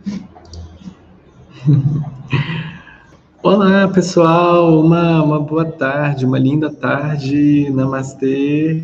Olá, 3.42 3.88
pessoal, 3.88 4.80
uma, 4.80 5.22
uma 5.22 5.40
boa 5.40 5.70
tarde, 5.70 6.24
uma 6.24 6.38
linda 6.38 6.72
tarde, 6.72 7.68
namastê, 7.70 8.82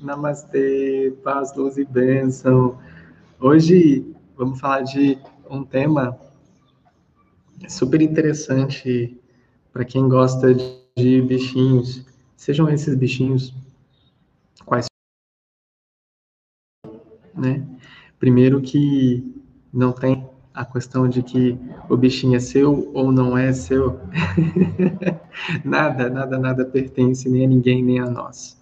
namastê, 0.00 1.12
paz, 1.24 1.52
luz 1.56 1.76
e 1.78 1.84
bênção. 1.84 2.78
Hoje 3.40 4.14
vamos 4.36 4.60
falar 4.60 4.82
de 4.82 5.18
um 5.50 5.64
tema 5.64 6.16
super 7.68 8.00
interessante 8.00 9.20
para 9.72 9.84
quem 9.84 10.08
gosta 10.08 10.54
de 10.54 11.22
bichinhos, 11.22 12.06
sejam 12.36 12.68
esses 12.68 12.94
bichinhos 12.94 13.52
quais, 14.64 14.86
né? 17.34 17.66
Primeiro 18.18 18.62
que 18.62 19.22
não 19.76 19.92
tem 19.92 20.26
a 20.54 20.64
questão 20.64 21.06
de 21.06 21.22
que 21.22 21.58
o 21.86 21.96
bichinho 21.98 22.34
é 22.34 22.40
seu 22.40 22.90
ou 22.94 23.12
não 23.12 23.36
é 23.36 23.52
seu. 23.52 24.00
nada, 25.62 26.08
nada, 26.08 26.38
nada 26.38 26.64
pertence 26.64 27.28
nem 27.28 27.44
a 27.44 27.48
ninguém, 27.48 27.82
nem 27.82 28.00
a 28.00 28.08
nós. 28.08 28.58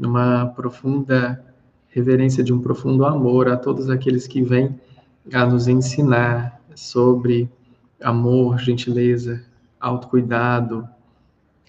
Numa 0.00 0.46
profunda 0.46 1.44
reverência 1.88 2.42
de 2.42 2.54
um 2.54 2.60
profundo 2.60 3.04
amor 3.04 3.48
a 3.48 3.56
todos 3.56 3.90
aqueles 3.90 4.26
que 4.26 4.40
vêm 4.42 4.80
a 5.30 5.44
nos 5.44 5.68
ensinar 5.68 6.58
sobre 6.74 7.50
amor, 8.00 8.58
gentileza, 8.58 9.44
autocuidado, 9.78 10.88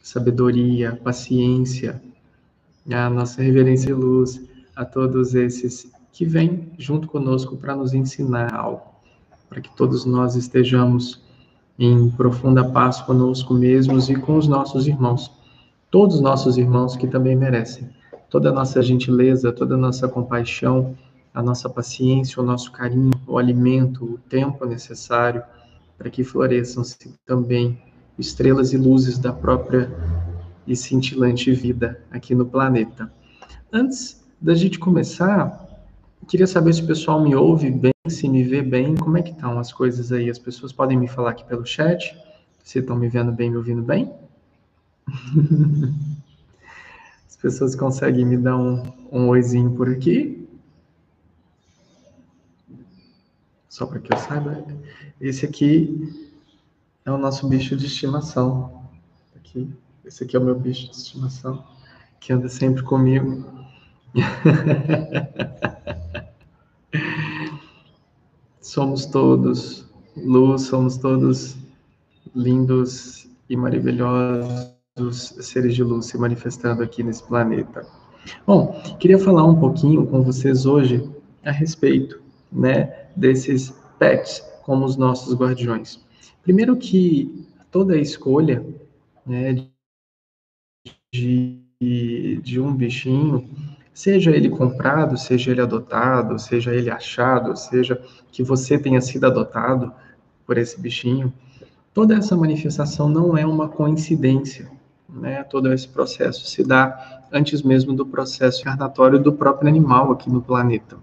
sabedoria, 0.02 0.96
paciência, 1.04 2.02
a 2.90 3.10
nossa 3.10 3.42
reverência 3.42 3.90
e 3.90 3.94
luz 3.94 4.42
a 4.74 4.86
todos 4.86 5.36
esses 5.36 5.92
que 6.18 6.26
vêm 6.26 6.72
junto 6.80 7.08
conosco 7.08 7.56
para 7.56 7.76
nos 7.76 7.94
ensinar 7.94 8.52
algo 8.52 8.82
para 9.48 9.62
que 9.62 9.70
todos 9.78 10.04
nós 10.04 10.36
estejamos 10.36 11.22
em 11.78 12.10
profunda 12.10 12.68
paz 12.68 13.00
conosco 13.00 13.54
mesmos 13.54 14.10
e 14.10 14.16
com 14.16 14.36
os 14.36 14.48
nossos 14.48 14.88
irmãos. 14.88 15.32
Todos 15.92 16.16
os 16.16 16.22
nossos 16.22 16.58
irmãos 16.58 16.98
que 16.98 17.06
também 17.06 17.36
merecem. 17.36 17.88
Toda 18.32 18.50
a 18.50 18.52
nossa 18.52 18.82
gentileza, 18.82 19.52
toda 19.52 19.76
a 19.76 19.78
nossa 19.78 20.08
compaixão, 20.08 20.98
a 21.36 21.44
nossa 21.44 21.70
paciência, 21.70 22.42
o 22.42 22.46
nosso 22.46 22.72
carinho, 22.72 23.12
o 23.28 23.38
alimento, 23.38 24.04
o 24.04 24.18
tempo 24.18 24.66
necessário 24.66 25.44
para 26.00 26.10
que 26.10 26.24
floresçam 26.24 26.82
também 27.28 27.80
estrelas 28.18 28.74
e 28.74 28.78
luzes 28.78 29.20
da 29.20 29.32
própria 29.32 29.96
e 30.66 30.76
cintilante 30.76 31.52
vida 31.52 32.02
aqui 32.10 32.34
no 32.34 32.48
planeta. 32.48 33.14
Antes 33.72 34.26
da 34.42 34.56
gente 34.56 34.80
começar, 34.80 35.67
queria 36.26 36.48
saber 36.48 36.74
se 36.74 36.82
o 36.82 36.88
pessoal 36.88 37.22
me 37.22 37.36
ouve 37.36 37.70
bem 37.70 37.92
se 38.10 38.28
me 38.28 38.44
vê 38.44 38.62
bem, 38.62 38.96
como 38.96 39.18
é 39.18 39.22
que 39.22 39.32
estão 39.32 39.60
as 39.60 39.72
coisas 39.74 40.12
aí? 40.12 40.30
As 40.30 40.40
pessoas 40.40 40.72
podem 40.72 40.98
me 40.98 41.08
falar 41.08 41.32
aqui 41.32 41.44
pelo 41.46 41.66
chat, 41.66 42.16
se 42.64 42.80
estão 42.80 42.96
me 42.96 43.08
vendo 43.08 43.32
bem, 43.32 43.50
me 43.50 43.58
ouvindo 43.58 43.82
bem? 43.82 44.14
As 47.28 47.36
pessoas 47.36 47.76
conseguem 47.76 48.26
me 48.26 48.38
dar 48.38 48.58
um, 48.58 48.82
um 49.12 49.28
oizinho 49.30 49.72
por 49.76 49.90
aqui? 49.90 50.48
Só 53.70 53.86
para 53.86 54.00
que 54.00 54.12
eu 54.12 54.18
saiba, 54.18 54.66
esse 55.22 55.46
aqui 55.46 56.12
é 57.06 57.12
o 57.12 57.18
nosso 57.18 57.48
bicho 57.48 57.76
de 57.78 57.86
estimação. 57.86 58.90
Aqui, 59.36 59.72
esse 60.04 60.24
aqui 60.24 60.36
é 60.36 60.40
o 60.40 60.44
meu 60.44 60.60
bicho 60.60 60.90
de 60.90 60.98
estimação, 60.98 61.64
que 62.20 62.34
anda 62.34 62.50
sempre 62.50 62.82
comigo. 62.82 63.57
somos 68.62 69.06
todos 69.06 69.88
luz, 70.16 70.64
somos 70.64 70.98
todos 70.98 71.56
lindos 72.36 73.30
e 73.50 73.56
maravilhosos 73.56 74.76
seres 75.42 75.76
de 75.76 75.84
luz 75.84 76.08
se 76.08 76.18
manifestando 76.18 76.84
aqui 76.84 77.04
nesse 77.04 77.24
planeta. 77.24 77.86
Bom, 78.46 78.74
queria 79.00 79.20
falar 79.20 79.46
um 79.46 79.60
pouquinho 79.60 80.06
com 80.08 80.22
vocês 80.22 80.66
hoje 80.66 81.10
a 81.46 81.52
respeito, 81.52 82.22
né, 82.52 83.08
desses 83.16 83.74
pets 84.00 84.44
como 84.64 84.86
os 84.86 84.98
nossos 84.98 85.34
guardiões. 85.34 86.04
Primeiro 86.44 86.76
que 86.76 87.46
toda 87.72 87.98
escolha, 87.98 88.66
né, 89.26 89.66
de, 91.14 92.42
de 92.44 92.60
um 92.60 92.74
bichinho 92.74 93.48
Seja 93.98 94.30
ele 94.30 94.48
comprado, 94.48 95.18
seja 95.18 95.50
ele 95.50 95.60
adotado, 95.60 96.38
seja 96.38 96.72
ele 96.72 96.88
achado, 96.88 97.56
seja 97.56 98.00
que 98.32 98.44
você 98.44 98.78
tenha 98.78 99.02
sido 99.02 99.26
adotado 99.26 99.92
por 100.46 100.56
esse 100.56 100.80
bichinho, 100.80 101.34
toda 101.96 102.16
essa 102.16 102.38
manifestação 102.38 103.10
não 103.10 103.36
é 103.36 103.44
uma 103.44 103.68
coincidência. 103.68 104.70
Né? 105.10 105.42
Todo 105.46 105.74
esse 105.74 105.88
processo 105.88 106.46
se 106.46 106.64
dá 106.64 107.24
antes 107.34 107.64
mesmo 107.64 107.92
do 107.92 108.06
processo 108.06 108.62
encarnatório 108.62 109.18
do 109.18 109.34
próprio 109.34 109.68
animal 109.68 110.12
aqui 110.12 110.30
no 110.30 110.44
planeta. 110.44 110.96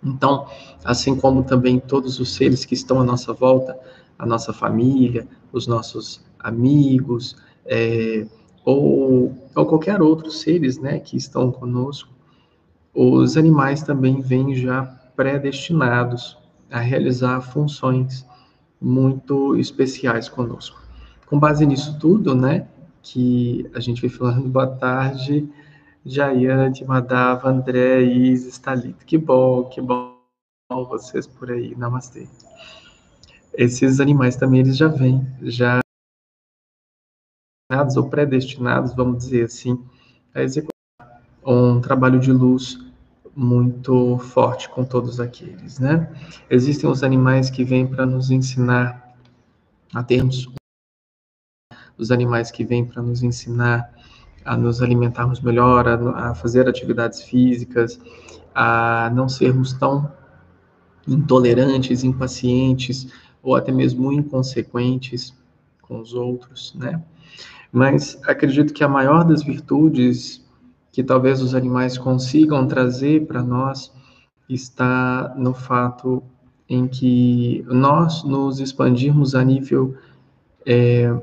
Então, 0.00 0.46
assim 0.84 1.16
como 1.16 1.42
também 1.42 1.80
todos 1.80 2.20
os 2.20 2.36
seres 2.36 2.64
que 2.64 2.74
estão 2.74 3.00
à 3.00 3.04
nossa 3.04 3.32
volta, 3.32 3.76
a 4.16 4.24
nossa 4.24 4.52
família, 4.52 5.26
os 5.52 5.66
nossos 5.66 6.24
amigos, 6.38 7.34
é, 7.64 8.28
ou, 8.66 9.32
ou 9.54 9.66
qualquer 9.66 10.02
outros 10.02 10.40
seres 10.40 10.76
né, 10.76 10.98
que 10.98 11.16
estão 11.16 11.52
conosco, 11.52 12.12
os 12.92 13.36
animais 13.36 13.82
também 13.82 14.20
vêm 14.20 14.56
já 14.56 14.84
predestinados 15.14 16.36
a 16.70 16.80
realizar 16.80 17.40
funções 17.40 18.26
muito 18.80 19.56
especiais 19.56 20.28
conosco. 20.28 20.82
Com 21.26 21.38
base 21.38 21.64
nisso 21.64 21.96
tudo, 22.00 22.34
né, 22.34 22.66
que 23.02 23.70
a 23.72 23.78
gente 23.78 24.00
vem 24.00 24.10
falando, 24.10 24.48
boa 24.48 24.66
tarde, 24.66 25.48
Jayante, 26.04 26.84
Madava, 26.84 27.48
André, 27.48 28.02
Isis, 28.02 28.58
Thalita, 28.58 29.04
que 29.04 29.16
bom, 29.16 29.64
que 29.64 29.80
bom 29.80 30.16
vocês 30.88 31.26
por 31.26 31.52
aí, 31.52 31.76
namastê. 31.76 32.26
Esses 33.54 34.00
animais 34.00 34.34
também, 34.34 34.60
eles 34.60 34.76
já 34.76 34.88
vêm, 34.88 35.24
já 35.42 35.80
ou 37.96 38.08
predestinados, 38.08 38.94
vamos 38.94 39.18
dizer 39.18 39.46
assim, 39.46 39.82
a 40.32 40.42
executar 40.42 40.70
um 41.44 41.80
trabalho 41.80 42.20
de 42.20 42.30
luz 42.32 42.78
muito 43.34 44.18
forte 44.18 44.68
com 44.68 44.84
todos 44.84 45.18
aqueles, 45.18 45.80
né? 45.80 46.08
Existem 46.48 46.88
os 46.88 47.02
animais 47.02 47.50
que 47.50 47.64
vêm 47.64 47.86
para 47.86 48.06
nos 48.06 48.30
ensinar 48.30 49.14
a 49.92 50.02
termos 50.02 50.48
os 51.98 52.10
animais 52.10 52.50
que 52.50 52.64
vêm 52.64 52.84
para 52.84 53.02
nos 53.02 53.22
ensinar 53.22 53.92
a 54.44 54.56
nos 54.56 54.80
alimentarmos 54.80 55.40
melhor, 55.40 55.88
a, 55.88 56.30
a, 56.30 56.34
fazer 56.34 56.68
atividades 56.68 57.22
físicas, 57.22 57.98
a 58.54 59.10
não 59.12 59.28
sermos 59.28 59.72
tão 59.72 60.12
intolerantes, 61.08 62.04
impacientes 62.04 63.08
ou 63.42 63.56
até 63.56 63.72
mesmo 63.72 64.12
inconsequentes 64.12 65.34
com 65.86 66.00
os 66.00 66.14
outros, 66.14 66.74
né? 66.74 67.02
Mas 67.72 68.18
acredito 68.26 68.72
que 68.72 68.84
a 68.84 68.88
maior 68.88 69.24
das 69.24 69.42
virtudes 69.42 70.44
que 70.92 71.04
talvez 71.04 71.42
os 71.42 71.54
animais 71.54 71.98
consigam 71.98 72.66
trazer 72.66 73.26
para 73.26 73.42
nós 73.42 73.92
está 74.48 75.34
no 75.36 75.52
fato 75.52 76.22
em 76.68 76.86
que 76.88 77.64
nós 77.68 78.24
nos 78.24 78.60
expandirmos 78.60 79.34
a 79.34 79.44
nível 79.44 79.94
é, 80.64 81.14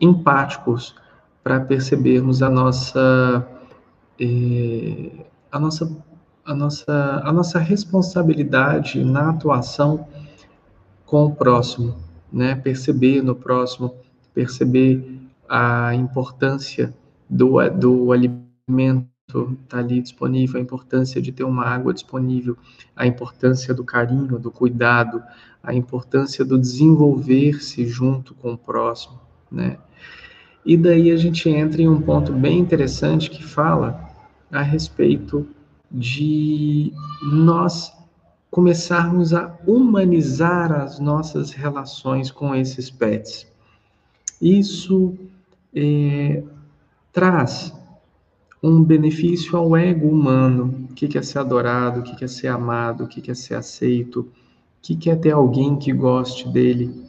empáticos 0.00 0.94
para 1.42 1.60
percebermos 1.60 2.42
a 2.42 2.48
nossa, 2.48 3.46
é, 4.18 5.26
a 5.52 5.58
nossa 5.58 6.08
a 6.48 6.54
nossa 6.54 7.20
a 7.24 7.30
nossa 7.30 7.58
responsabilidade 7.58 9.04
na 9.04 9.28
atuação 9.28 10.08
com 11.04 11.26
o 11.26 11.34
próximo, 11.34 11.96
né? 12.32 12.54
Perceber 12.54 13.22
no 13.22 13.34
próximo, 13.34 13.94
perceber 14.34 15.20
a 15.48 15.94
importância 15.94 16.94
do, 17.28 17.68
do 17.70 18.12
alimento 18.12 19.08
está 19.64 19.78
ali 19.78 20.00
disponível, 20.00 20.58
a 20.58 20.62
importância 20.62 21.20
de 21.20 21.32
ter 21.32 21.44
uma 21.44 21.64
água 21.64 21.92
disponível, 21.92 22.56
a 22.96 23.06
importância 23.06 23.74
do 23.74 23.84
carinho, 23.84 24.38
do 24.38 24.50
cuidado, 24.50 25.22
a 25.62 25.74
importância 25.74 26.44
do 26.44 26.58
desenvolver-se 26.58 27.86
junto 27.86 28.34
com 28.34 28.52
o 28.52 28.58
próximo, 28.58 29.20
né? 29.50 29.78
E 30.64 30.76
daí 30.76 31.10
a 31.10 31.16
gente 31.16 31.48
entra 31.48 31.80
em 31.80 31.88
um 31.88 32.00
ponto 32.00 32.32
bem 32.32 32.58
interessante 32.58 33.30
que 33.30 33.42
fala 33.42 34.08
a 34.50 34.62
respeito 34.62 35.46
de 35.90 36.92
nós 37.22 37.92
começarmos 38.50 39.32
a 39.32 39.56
humanizar 39.66 40.72
as 40.72 40.98
nossas 40.98 41.52
relações 41.52 42.30
com 42.30 42.54
esses 42.54 42.90
pets. 42.90 43.46
Isso 44.40 45.16
é, 45.74 46.42
traz 47.12 47.72
um 48.62 48.82
benefício 48.82 49.56
ao 49.56 49.76
ego 49.76 50.08
humano, 50.08 50.86
o 50.90 50.94
que 50.94 51.16
é 51.16 51.22
ser 51.22 51.38
adorado, 51.38 52.00
o 52.00 52.02
que 52.02 52.24
é 52.24 52.28
ser 52.28 52.48
amado, 52.48 53.04
o 53.04 53.08
que 53.08 53.30
é 53.30 53.34
ser 53.34 53.54
aceito, 53.54 54.28
que 54.80 54.96
quer 54.96 55.16
ter 55.16 55.32
alguém 55.32 55.76
que 55.76 55.92
goste 55.92 56.48
dele, 56.48 57.08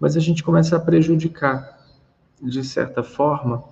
mas 0.00 0.16
a 0.16 0.20
gente 0.20 0.42
começa 0.42 0.76
a 0.76 0.80
prejudicar, 0.80 1.78
de 2.42 2.64
certa 2.64 3.02
forma, 3.02 3.62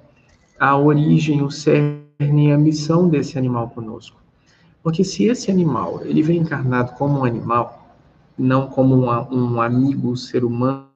a 0.59 0.77
origem, 0.77 1.43
o 1.43 1.51
cerne 1.51 2.53
a 2.53 2.59
missão 2.59 3.09
desse 3.09 3.39
animal 3.39 3.71
conosco. 3.71 4.21
Porque 4.83 5.03
se 5.03 5.25
esse 5.25 5.51
animal, 5.51 6.03
ele 6.05 6.23
vem 6.23 6.39
encarnado 6.39 6.93
como 6.93 7.21
um 7.21 7.25
animal, 7.25 7.97
não 8.39 8.69
como 8.69 8.95
um 8.97 9.61
amigo, 9.61 10.17
ser 10.17 10.45
humano, 10.45 10.90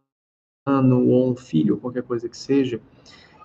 ou 0.67 1.31
um 1.31 1.37
filho, 1.37 1.77
qualquer 1.77 2.03
coisa 2.03 2.27
que 2.27 2.37
seja, 2.37 2.81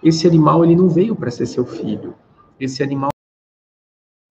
esse 0.01 0.25
animal, 0.25 0.63
ele 0.63 0.75
não 0.75 0.87
veio 0.87 1.13
para 1.15 1.29
ser 1.29 1.45
seu 1.45 1.65
filho. 1.65 2.15
Esse 2.57 2.81
animal 2.81 3.09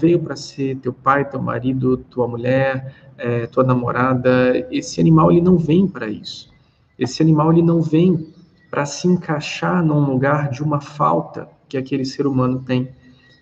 veio 0.00 0.18
para 0.20 0.36
ser 0.36 0.78
teu 0.78 0.92
pai, 0.92 1.28
teu 1.28 1.42
marido, 1.42 1.98
tua 1.98 2.26
mulher, 2.26 3.12
é, 3.18 3.46
tua 3.46 3.62
namorada. 3.62 4.66
Esse 4.70 5.00
animal 5.00 5.30
ele 5.30 5.42
não 5.42 5.58
vem 5.58 5.86
para 5.86 6.08
isso. 6.08 6.50
Esse 6.98 7.22
animal 7.22 7.52
ele 7.52 7.62
não 7.62 7.82
vem 7.82 8.32
para 8.70 8.86
se 8.86 9.06
encaixar 9.06 9.84
num 9.84 10.10
lugar 10.10 10.50
de 10.50 10.62
uma 10.62 10.80
falta 10.80 11.48
que 11.68 11.76
aquele 11.76 12.06
ser 12.06 12.26
humano 12.26 12.62
tem, 12.64 12.90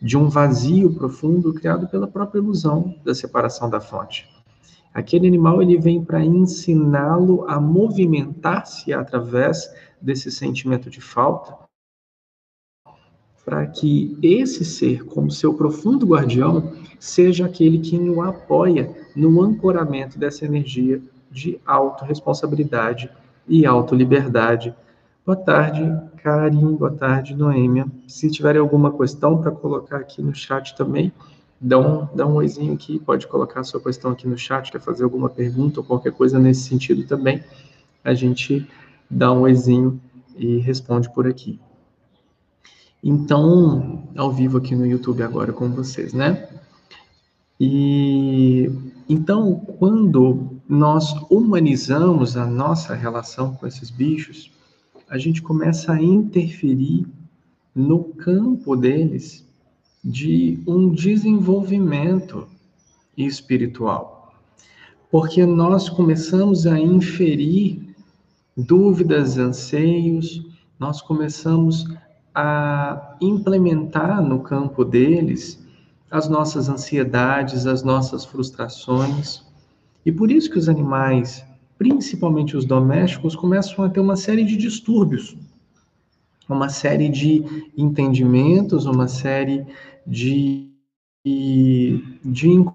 de 0.02 0.16
um 0.16 0.28
vazio 0.28 0.92
profundo 0.92 1.54
criado 1.54 1.86
pela 1.88 2.08
própria 2.08 2.40
ilusão 2.40 2.96
da 3.04 3.14
separação 3.14 3.70
da 3.70 3.80
fonte. 3.80 4.28
Aquele 4.96 5.28
animal 5.28 5.60
ele 5.60 5.76
vem 5.76 6.02
para 6.02 6.24
ensiná-lo 6.24 7.44
a 7.46 7.60
movimentar-se 7.60 8.94
através 8.94 9.70
desse 10.00 10.30
sentimento 10.30 10.88
de 10.88 11.02
falta 11.02 11.54
para 13.44 13.66
que 13.66 14.18
esse 14.22 14.64
ser, 14.64 15.04
como 15.04 15.30
seu 15.30 15.52
profundo 15.52 16.06
guardião, 16.06 16.72
seja 16.98 17.44
aquele 17.44 17.78
que 17.80 17.98
o 17.98 18.22
apoia 18.22 18.90
no 19.14 19.42
ancoramento 19.42 20.18
dessa 20.18 20.46
energia 20.46 21.02
de 21.30 21.60
autorresponsabilidade 21.66 23.10
e 23.46 23.66
autoliberdade. 23.66 24.74
Boa 25.26 25.36
tarde, 25.36 25.82
Karim. 26.22 26.74
Boa 26.74 26.92
tarde, 26.92 27.36
Noêmia. 27.36 27.86
Se 28.08 28.30
tiver 28.30 28.56
alguma 28.56 28.90
questão 28.96 29.42
para 29.42 29.50
colocar 29.50 29.98
aqui 29.98 30.22
no 30.22 30.34
chat 30.34 30.74
também, 30.74 31.12
dá 31.60 31.78
um, 31.78 32.08
dá 32.14 32.26
um 32.26 32.34
oizinho 32.34 32.74
aqui, 32.74 32.98
pode 32.98 33.26
colocar 33.26 33.60
a 33.60 33.64
sua 33.64 33.80
questão 33.80 34.10
aqui 34.10 34.26
no 34.26 34.36
chat, 34.36 34.70
quer 34.70 34.80
fazer 34.80 35.04
alguma 35.04 35.28
pergunta 35.28 35.80
ou 35.80 35.86
qualquer 35.86 36.12
coisa 36.12 36.38
nesse 36.38 36.68
sentido 36.68 37.06
também, 37.06 37.42
a 38.04 38.14
gente 38.14 38.68
dá 39.10 39.32
um 39.32 39.42
oizinho 39.42 40.00
e 40.36 40.58
responde 40.58 41.12
por 41.12 41.26
aqui. 41.26 41.58
Então, 43.02 44.08
ao 44.16 44.32
vivo 44.32 44.58
aqui 44.58 44.74
no 44.74 44.86
YouTube 44.86 45.22
agora 45.22 45.52
com 45.52 45.70
vocês, 45.70 46.12
né? 46.12 46.48
E 47.58 48.70
então, 49.08 49.54
quando 49.78 50.60
nós 50.68 51.12
humanizamos 51.30 52.36
a 52.36 52.44
nossa 52.44 52.94
relação 52.94 53.54
com 53.54 53.66
esses 53.66 53.88
bichos, 53.88 54.50
a 55.08 55.16
gente 55.16 55.40
começa 55.40 55.92
a 55.92 56.02
interferir 56.02 57.06
no 57.72 58.02
campo 58.02 58.74
deles 58.74 59.45
de 60.04 60.58
um 60.66 60.90
desenvolvimento 60.90 62.46
espiritual. 63.16 64.34
Porque 65.10 65.44
nós 65.46 65.88
começamos 65.88 66.66
a 66.66 66.78
inferir 66.78 67.94
dúvidas, 68.56 69.36
anseios, 69.38 70.42
nós 70.78 71.00
começamos 71.00 71.86
a 72.34 73.16
implementar 73.20 74.22
no 74.22 74.40
campo 74.40 74.84
deles 74.84 75.58
as 76.10 76.28
nossas 76.28 76.68
ansiedades, 76.68 77.66
as 77.66 77.82
nossas 77.82 78.24
frustrações. 78.24 79.42
E 80.04 80.12
por 80.12 80.30
isso 80.30 80.50
que 80.50 80.58
os 80.58 80.68
animais, 80.68 81.44
principalmente 81.78 82.56
os 82.56 82.64
domésticos, 82.64 83.34
começam 83.34 83.84
a 83.84 83.88
ter 83.88 84.00
uma 84.00 84.16
série 84.16 84.44
de 84.44 84.56
distúrbios, 84.56 85.36
uma 86.48 86.68
série 86.68 87.08
de 87.08 87.70
entendimentos, 87.76 88.86
uma 88.86 89.08
série 89.08 89.66
de, 90.06 90.70
de 91.24 92.66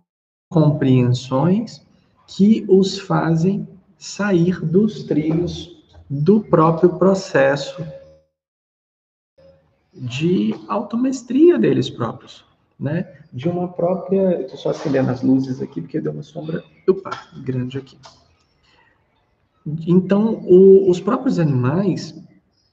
incompreensões 0.49 1.81
que 2.27 2.65
os 2.67 2.99
fazem 2.99 3.67
sair 3.97 4.59
dos 4.65 5.03
trilhos 5.03 5.77
do 6.09 6.41
próprio 6.41 6.97
processo 6.97 7.85
de 9.93 10.55
automestria 10.67 11.57
deles 11.57 11.89
próprios, 11.89 12.43
né? 12.79 13.13
De 13.31 13.47
uma 13.47 13.67
própria. 13.67 14.41
Estou 14.41 14.57
só 14.57 14.69
acendendo 14.71 15.11
as 15.11 15.21
luzes 15.21 15.61
aqui 15.61 15.81
porque 15.81 16.01
deu 16.01 16.11
uma 16.11 16.23
sombra 16.23 16.63
opa, 16.87 17.11
grande 17.43 17.77
aqui. 17.77 17.97
Então, 19.87 20.41
o, 20.43 20.89
os 20.89 20.99
próprios 20.99 21.37
animais 21.37 22.15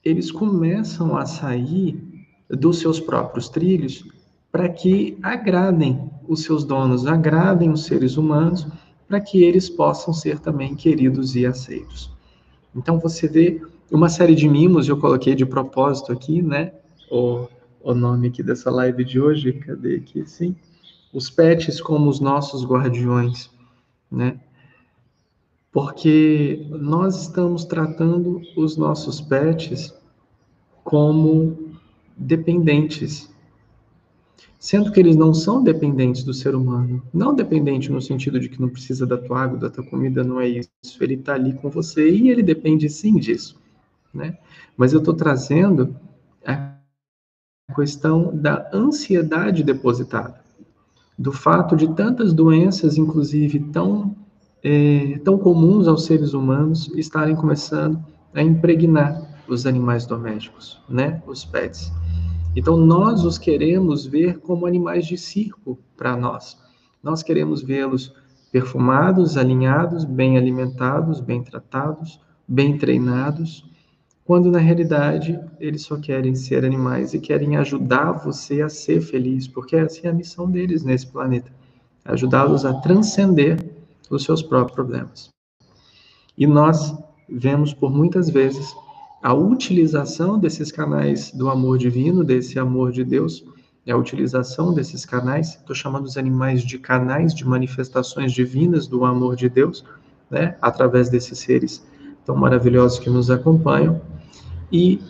eles 0.03 0.31
começam 0.31 1.17
a 1.17 1.25
sair 1.25 2.01
dos 2.49 2.79
seus 2.79 2.99
próprios 2.99 3.49
trilhos 3.49 4.07
para 4.51 4.67
que 4.69 5.17
agradem 5.21 6.09
os 6.27 6.43
seus 6.43 6.63
donos, 6.63 7.05
agradem 7.05 7.69
os 7.69 7.85
seres 7.85 8.17
humanos, 8.17 8.67
para 9.07 9.19
que 9.19 9.43
eles 9.43 9.69
possam 9.69 10.13
ser 10.13 10.39
também 10.39 10.75
queridos 10.75 11.35
e 11.35 11.45
aceitos. 11.45 12.11
Então 12.75 12.99
você 12.99 13.27
vê 13.27 13.61
uma 13.91 14.09
série 14.09 14.35
de 14.35 14.47
mimos, 14.47 14.87
eu 14.87 14.97
coloquei 14.97 15.35
de 15.35 15.45
propósito 15.45 16.11
aqui, 16.11 16.41
né? 16.41 16.73
o, 17.09 17.47
o 17.81 17.93
nome 17.93 18.27
aqui 18.27 18.43
dessa 18.43 18.69
live 18.69 19.03
de 19.03 19.19
hoje, 19.19 19.53
cadê 19.53 19.95
aqui, 19.95 20.25
sim? 20.25 20.55
Os 21.11 21.29
pets 21.29 21.81
como 21.81 22.09
os 22.09 22.19
nossos 22.19 22.63
guardiões, 22.63 23.49
né? 24.11 24.39
Porque 25.71 26.65
nós 26.69 27.21
estamos 27.21 27.63
tratando 27.65 28.41
os 28.55 28.75
nossos 28.75 29.21
pets 29.21 29.93
como 30.83 31.69
dependentes, 32.17 33.29
sendo 34.59 34.91
que 34.91 34.99
eles 34.99 35.15
não 35.15 35.33
são 35.33 35.63
dependentes 35.63 36.23
do 36.23 36.33
ser 36.33 36.55
humano. 36.55 37.01
Não 37.13 37.33
dependente 37.33 37.91
no 37.91 38.01
sentido 38.01 38.39
de 38.39 38.49
que 38.49 38.59
não 38.59 38.69
precisa 38.69 39.05
da 39.05 39.17
tua 39.17 39.43
água, 39.43 39.57
da 39.57 39.69
tua 39.69 39.85
comida, 39.85 40.23
não 40.23 40.39
é 40.39 40.47
isso. 40.47 40.69
Ele 40.99 41.13
está 41.13 41.35
ali 41.35 41.53
com 41.53 41.69
você 41.69 42.09
e 42.09 42.29
ele 42.29 42.43
depende 42.43 42.89
sim 42.89 43.15
disso, 43.17 43.59
né? 44.13 44.37
Mas 44.75 44.91
eu 44.91 44.99
estou 44.99 45.13
trazendo 45.13 45.95
a 46.45 46.75
questão 47.75 48.35
da 48.35 48.69
ansiedade 48.73 49.63
depositada, 49.63 50.43
do 51.17 51.31
fato 51.31 51.75
de 51.75 51.93
tantas 51.95 52.33
doenças, 52.33 52.97
inclusive 52.97 53.59
tão, 53.71 54.15
é, 54.63 55.19
tão 55.23 55.37
comuns 55.37 55.87
aos 55.87 56.05
seres 56.05 56.33
humanos, 56.33 56.91
estarem 56.95 57.35
começando 57.35 58.03
a 58.33 58.41
impregnar 58.41 59.43
os 59.47 59.65
animais 59.65 60.05
domésticos, 60.05 60.81
né, 60.87 61.21
os 61.25 61.43
pets. 61.45 61.91
Então 62.55 62.77
nós 62.77 63.23
os 63.23 63.37
queremos 63.37 64.05
ver 64.05 64.39
como 64.39 64.65
animais 64.65 65.05
de 65.05 65.17
circo 65.17 65.79
para 65.95 66.15
nós. 66.15 66.57
Nós 67.01 67.23
queremos 67.23 67.61
vê-los 67.61 68.13
perfumados, 68.51 69.37
alinhados, 69.37 70.03
bem 70.03 70.37
alimentados, 70.37 71.19
bem 71.19 71.43
tratados, 71.43 72.19
bem 72.47 72.77
treinados, 72.77 73.65
quando 74.25 74.51
na 74.51 74.59
realidade 74.59 75.39
eles 75.59 75.83
só 75.83 75.97
querem 75.97 76.35
ser 76.35 76.65
animais 76.65 77.13
e 77.13 77.19
querem 77.19 77.57
ajudar 77.57 78.11
você 78.11 78.61
a 78.61 78.69
ser 78.69 79.01
feliz, 79.01 79.47
porque 79.47 79.75
essa 79.75 80.07
é 80.07 80.09
a 80.09 80.13
missão 80.13 80.49
deles 80.49 80.83
nesse 80.83 81.07
planeta 81.07 81.51
ajudá-los 82.05 82.65
a 82.65 82.73
transcender 82.73 83.57
os 84.09 84.23
seus 84.23 84.41
próprios 84.41 84.75
problemas. 84.75 85.29
E 86.37 86.47
nós 86.47 86.95
vemos 87.27 87.73
por 87.73 87.91
muitas 87.91 88.29
vezes 88.29 88.73
a 89.21 89.33
utilização 89.33 90.39
desses 90.39 90.71
canais 90.71 91.31
do 91.31 91.49
amor 91.49 91.77
divino, 91.77 92.23
desse 92.23 92.57
amor 92.57 92.91
de 92.91 93.03
Deus, 93.03 93.43
a 93.91 93.97
utilização 93.97 94.73
desses 94.73 95.05
canais, 95.05 95.55
estou 95.55 95.75
chamando 95.75 96.05
os 96.05 96.17
animais 96.17 96.63
de 96.63 96.77
canais 96.77 97.33
de 97.33 97.45
manifestações 97.45 98.31
divinas 98.31 98.87
do 98.87 99.03
amor 99.03 99.35
de 99.35 99.49
Deus, 99.49 99.83
né, 100.29 100.55
através 100.61 101.09
desses 101.09 101.39
seres 101.39 101.85
tão 102.25 102.35
maravilhosos 102.35 102.99
que 102.99 103.09
nos 103.09 103.31
acompanham, 103.31 104.01
e, 104.71 105.01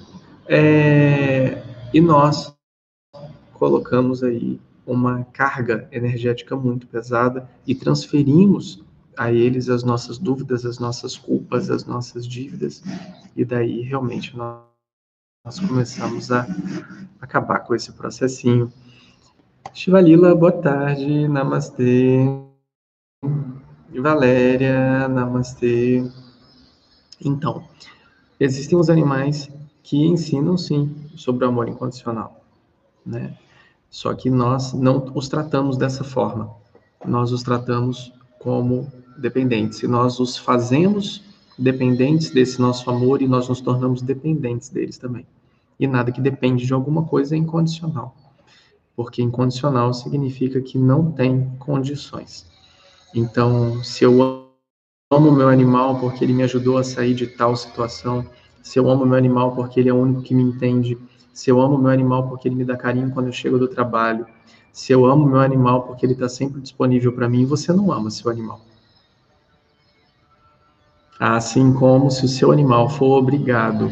é, 0.48 1.62
e 1.94 2.00
nós 2.00 2.56
colocamos 3.53 4.24
aí 4.24 4.60
uma 4.88 5.25
carga 5.25 5.88
energética 5.91 6.56
muito 6.56 6.88
pesada 6.88 7.50
e 7.68 7.75
transferimos 7.75 8.82
a 9.17 9.31
eles 9.31 9.69
as 9.69 9.83
nossas 9.83 10.17
dúvidas, 10.17 10.65
as 10.65 10.79
nossas 10.79 11.17
culpas, 11.17 11.69
as 11.69 11.85
nossas 11.85 12.27
dívidas, 12.27 12.83
e 13.35 13.43
daí 13.43 13.81
realmente 13.81 14.35
nós, 14.35 14.61
nós 15.45 15.59
começamos 15.59 16.31
a 16.31 16.47
acabar 17.19 17.59
com 17.59 17.75
esse 17.75 17.91
processinho. 17.93 18.71
Shivalila, 19.73 20.35
boa 20.35 20.51
tarde, 20.51 21.27
namastê. 21.27 22.19
Valéria, 24.01 25.07
namastê. 25.07 26.09
Então, 27.23 27.63
Existem 28.39 28.79
os 28.79 28.89
animais 28.89 29.51
que 29.83 29.97
ensinam, 29.97 30.57
sim, 30.57 30.95
sobre 31.17 31.43
o 31.43 31.49
amor 31.49 31.67
incondicional, 31.67 32.41
né? 33.05 33.37
Só 33.89 34.13
que 34.13 34.29
nós 34.29 34.71
não 34.71 35.11
os 35.13 35.27
tratamos 35.27 35.75
dessa 35.75 36.05
forma. 36.05 36.55
Nós 37.05 37.33
os 37.33 37.43
tratamos 37.43 38.13
como 38.39 38.89
dependentes. 39.19 39.83
E 39.83 39.88
nós 39.88 40.19
os 40.19 40.38
fazemos 40.38 41.23
dependentes 41.57 42.31
desse 42.31 42.59
nosso 42.59 42.89
amor 42.89 43.21
e 43.21 43.27
nós 43.27 43.49
nos 43.49 43.61
tornamos 43.61 44.01
dependentes 44.01 44.69
deles 44.69 44.97
também. 44.97 45.25
E 45.79 45.88
nada 45.88 46.11
que 46.11 46.21
depende 46.21 46.65
de 46.65 46.73
alguma 46.73 47.03
coisa 47.03 47.35
é 47.35 47.38
incondicional. 47.38 48.15
Porque 48.95 49.21
incondicional 49.21 49.93
significa 49.93 50.61
que 50.61 50.77
não 50.77 51.11
tem 51.11 51.51
condições. 51.59 52.45
Então, 53.13 53.83
se 53.83 54.03
eu 54.03 54.49
amo 55.11 55.31
meu 55.31 55.49
animal 55.49 55.99
porque 55.99 56.23
ele 56.23 56.33
me 56.33 56.43
ajudou 56.43 56.77
a 56.77 56.83
sair 56.83 57.13
de 57.13 57.27
tal 57.27 57.55
situação, 57.55 58.25
se 58.61 58.77
eu 58.77 58.89
amo 58.89 59.05
meu 59.05 59.17
animal 59.17 59.55
porque 59.55 59.79
ele 59.79 59.89
é 59.89 59.93
o 59.93 59.97
único 59.97 60.21
que 60.21 60.35
me 60.35 60.43
entende, 60.43 60.97
se 61.33 61.49
eu 61.49 61.59
amo 61.59 61.77
meu 61.77 61.89
animal 61.89 62.27
porque 62.27 62.47
ele 62.47 62.55
me 62.55 62.65
dá 62.65 62.77
carinho 62.77 63.11
quando 63.11 63.27
eu 63.27 63.33
chego 63.33 63.57
do 63.57 63.67
trabalho, 63.67 64.25
se 64.71 64.91
eu 64.91 65.05
amo 65.05 65.25
meu 65.25 65.39
animal 65.39 65.83
porque 65.83 66.05
ele 66.05 66.13
está 66.13 66.29
sempre 66.29 66.61
disponível 66.61 67.11
para 67.11 67.27
mim, 67.27 67.45
você 67.45 67.73
não 67.73 67.91
ama 67.91 68.09
seu 68.09 68.29
animal. 68.29 68.61
Assim 71.19 71.73
como 71.73 72.09
se 72.09 72.23
o 72.23 72.29
seu 72.29 72.49
animal 72.49 72.89
for 72.89 73.17
obrigado 73.17 73.91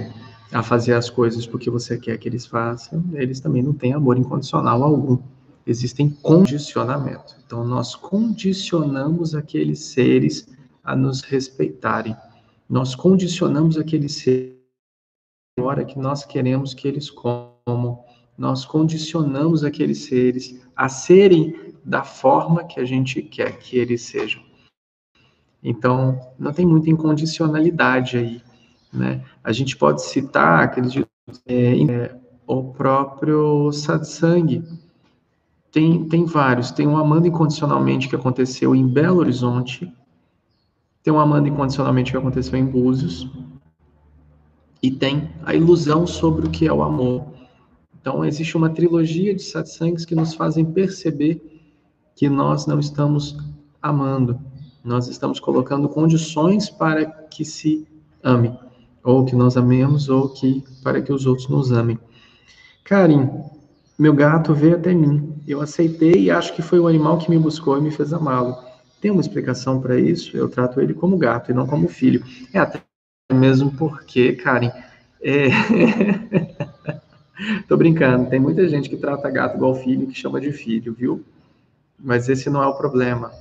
a 0.54 0.64
fazer 0.64 0.94
as 0.94 1.10
coisas 1.10 1.46
porque 1.46 1.70
você 1.70 1.98
quer 1.98 2.18
que 2.18 2.30
eles 2.30 2.46
façam, 2.46 3.04
eles 3.14 3.42
também 3.42 3.62
não 3.62 3.74
têm 3.74 3.92
amor 3.92 4.18
incondicional 4.18 4.82
algum. 4.82 5.20
Existem 5.66 6.10
condicionamento. 6.10 7.36
Então, 7.46 7.66
nós 7.66 7.96
condicionamos 7.96 9.36
aqueles 9.36 9.80
seres 9.80 10.48
a 10.82 10.96
nos 10.96 11.22
respeitarem. 11.22 12.16
Nós 12.70 12.96
condicionamos 12.96 13.78
aqueles 13.78 14.16
seres 14.16 14.56
a 15.60 15.64
hora 15.64 15.84
que 15.84 16.00
nós 16.00 16.24
queremos 16.24 16.74
que 16.74 16.88
eles 16.88 17.10
comam. 17.10 18.06
Nós 18.38 18.64
condicionamos 18.64 19.66
aqueles 19.66 20.06
seres 20.06 20.62
a 20.74 20.88
serem 20.88 21.74
da 21.84 22.04
forma 22.04 22.64
que 22.64 22.80
a 22.80 22.86
gente 22.86 23.22
quer 23.22 23.60
que 23.60 23.78
eles 23.78 24.04
sejam. 24.04 24.42
Então, 25.64 26.20
não 26.38 26.54
tem 26.54 26.66
muita 26.66 26.90
incondicionalidade 26.90 28.18
aí, 28.18 28.42
né? 28.94 29.24
A 29.44 29.52
gente 29.52 29.76
pode 29.76 30.04
citar, 30.04 30.64
acredito, 30.64 31.08
é, 31.46 31.84
é, 31.84 32.16
o 32.46 32.64
próprio 32.72 33.72
satsang. 33.72 34.64
Tem, 35.72 36.08
tem 36.08 36.26
vários. 36.26 36.72
Tem 36.72 36.88
um 36.88 36.98
Amando 36.98 37.28
Incondicionalmente 37.28 38.08
que 38.08 38.16
aconteceu 38.16 38.74
em 38.74 38.88
Belo 38.88 39.20
Horizonte. 39.20 39.92
Tem 41.04 41.14
um 41.14 41.20
Amando 41.20 41.48
Incondicionalmente 41.48 42.12
que 42.12 42.18
aconteceu 42.18 42.58
em 42.58 42.66
Búzios. 42.66 43.30
E 44.82 44.92
tem 44.92 45.30
a 45.44 45.54
ilusão 45.54 46.08
sobre 46.08 46.48
o 46.48 46.50
que 46.50 46.68
é 46.68 46.72
o 46.72 46.84
amor. 46.84 47.26
Então, 48.00 48.24
existe 48.24 48.56
uma 48.56 48.70
trilogia 48.70 49.36
de 49.36 49.42
satsangs 49.42 50.06
que 50.06 50.16
nos 50.16 50.34
fazem 50.34 50.64
perceber 50.64 51.42
que 52.16 52.30
nós 52.30 52.66
não 52.66 52.80
estamos 52.80 53.38
amando. 53.82 54.40
Nós 54.88 55.10
estamos 55.10 55.38
colocando 55.38 55.90
condições 55.90 56.70
para 56.70 57.06
que 57.06 57.44
se 57.44 57.86
ame, 58.24 58.58
ou 59.04 59.26
que 59.26 59.36
nós 59.36 59.58
amemos, 59.58 60.08
ou 60.08 60.30
que 60.30 60.64
para 60.82 61.02
que 61.02 61.12
os 61.12 61.26
outros 61.26 61.50
nos 61.50 61.74
amem. 61.74 62.00
Karim, 62.86 63.30
meu 64.00 64.14
gato 64.14 64.54
veio 64.54 64.78
até 64.78 64.94
mim. 64.94 65.36
Eu 65.46 65.60
aceitei 65.60 66.14
e 66.14 66.32
acho 66.32 66.56
que 66.56 66.62
foi 66.62 66.80
o 66.80 66.88
animal 66.88 67.18
que 67.18 67.30
me 67.30 67.38
buscou 67.38 67.78
e 67.78 67.82
me 67.82 67.92
fez 67.92 68.14
amá-lo. 68.14 68.56
Tem 69.02 69.12
uma 69.12 69.20
explicação 69.20 69.82
para 69.82 70.00
isso? 70.00 70.38
Eu 70.38 70.48
trato 70.48 70.80
ele 70.80 70.94
como 70.94 71.18
gato 71.18 71.52
e 71.52 71.54
não 71.54 71.68
como 71.68 71.90
filho. 71.90 72.24
É 72.54 72.60
até 72.60 72.82
mesmo 73.34 73.70
porque, 73.74 74.38
Karen, 74.38 74.72
é... 75.22 75.48
Tô 77.68 77.76
brincando, 77.76 78.30
tem 78.30 78.40
muita 78.40 78.66
gente 78.70 78.90
que 78.90 78.96
trata 78.96 79.30
gato 79.30 79.58
igual 79.58 79.76
filho, 79.76 80.08
que 80.08 80.18
chama 80.18 80.40
de 80.40 80.54
filho, 80.54 80.94
viu? 80.94 81.26
Mas 82.00 82.30
esse 82.30 82.50
não 82.50 82.64
é 82.64 82.68
o 82.68 82.78
problema. 82.78 83.34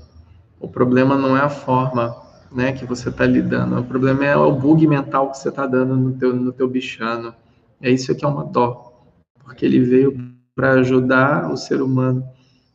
O 0.61 0.69
problema 0.69 1.17
não 1.17 1.37
é 1.37 1.41
a 1.41 1.49
forma 1.49 2.17
né, 2.51 2.73
que 2.73 2.85
você 2.85 3.09
está 3.09 3.27
lidando, 3.27 3.79
o 3.79 3.85
problema 3.85 4.25
é 4.25 4.37
o 4.37 4.53
bug 4.53 4.87
mental 4.87 5.31
que 5.31 5.39
você 5.39 5.49
está 5.49 5.67
dando 5.67 5.97
no 5.97 6.17
teu, 6.17 6.35
no 6.35 6.53
teu 6.53 6.69
bichano. 6.69 7.35
É 7.81 7.91
isso 7.91 8.15
que 8.15 8.25
é 8.25 8.29
uma 8.29 8.45
dó, 8.45 9.05
porque 9.45 9.67
ele 9.67 9.81
veio 9.81 10.37
para 10.55 10.73
ajudar 10.73 11.51
o 11.53 11.57
ser 11.57 11.83
humano 11.83 12.27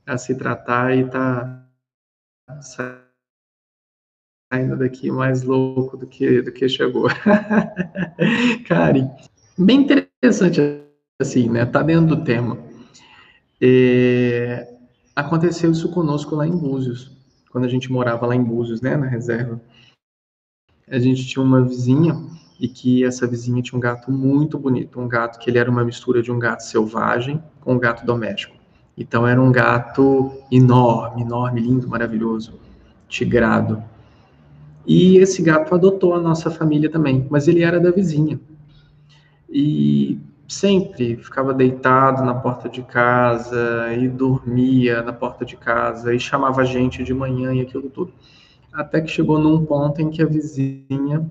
a 0.05 0.17
se 0.17 0.35
tratar 0.35 0.95
e 0.95 1.09
tá 1.09 1.65
saindo 4.51 4.77
daqui 4.77 5.09
mais 5.09 5.41
louco 5.41 5.97
do 5.97 6.05
que 6.05 6.41
do 6.41 6.51
que 6.51 6.69
chegou. 6.69 7.07
Karen, 8.67 9.09
bem 9.57 9.81
interessante 9.81 10.83
assim, 11.19 11.49
né? 11.49 11.65
Tá 11.65 11.81
dentro 11.81 12.15
do 12.15 12.23
tema. 12.23 12.57
É, 13.59 14.67
aconteceu 15.15 15.71
isso 15.71 15.89
conosco 15.91 16.35
lá 16.35 16.47
em 16.47 16.55
Búzios, 16.55 17.11
quando 17.51 17.65
a 17.65 17.67
gente 17.67 17.91
morava 17.91 18.25
lá 18.25 18.35
em 18.35 18.43
Búzios, 18.43 18.81
né, 18.81 18.95
na 18.95 19.05
reserva. 19.05 19.61
A 20.89 20.99
gente 20.99 21.27
tinha 21.27 21.43
uma 21.43 21.61
vizinha 21.63 22.15
e 22.59 22.67
que 22.67 23.03
essa 23.03 23.27
vizinha 23.27 23.61
tinha 23.61 23.77
um 23.77 23.81
gato 23.81 24.11
muito 24.11 24.57
bonito, 24.57 24.99
um 24.99 25.07
gato 25.07 25.39
que 25.39 25.49
ele 25.49 25.57
era 25.57 25.69
uma 25.69 25.83
mistura 25.83 26.21
de 26.21 26.31
um 26.31 26.39
gato 26.39 26.61
selvagem 26.61 27.41
com 27.59 27.73
um 27.73 27.79
gato 27.79 28.05
doméstico. 28.05 28.55
Então 28.97 29.27
era 29.27 29.41
um 29.41 29.51
gato 29.51 30.31
enorme, 30.51 31.23
enorme, 31.23 31.61
lindo, 31.61 31.87
maravilhoso, 31.87 32.59
tigrado. 33.07 33.83
E 34.85 35.17
esse 35.17 35.41
gato 35.41 35.73
adotou 35.73 36.13
a 36.13 36.19
nossa 36.19 36.51
família 36.51 36.89
também, 36.89 37.25
mas 37.29 37.47
ele 37.47 37.63
era 37.63 37.79
da 37.79 37.91
vizinha. 37.91 38.39
E 39.49 40.19
sempre 40.51 41.15
ficava 41.15 41.53
deitado 41.53 42.23
na 42.25 42.35
porta 42.35 42.67
de 42.67 42.83
casa 42.83 43.93
e 43.93 44.09
dormia 44.09 45.01
na 45.01 45.13
porta 45.13 45.45
de 45.45 45.55
casa 45.55 46.13
e 46.13 46.19
chamava 46.19 46.65
gente 46.65 47.03
de 47.03 47.13
manhã 47.13 47.53
e 47.53 47.61
aquilo 47.61 47.89
tudo. 47.89 48.13
Até 48.73 48.99
que 48.99 49.07
chegou 49.07 49.39
num 49.39 49.65
ponto 49.65 50.01
em 50.01 50.09
que 50.09 50.21
a 50.21 50.25
vizinha 50.25 51.25